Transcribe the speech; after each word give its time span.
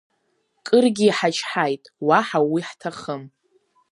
Кыргьы 0.67 1.05
иҳачҳаит, 1.07 1.83
уаҳа 2.07 2.39
уи 2.51 2.61
ҳҭахым! 2.67 3.23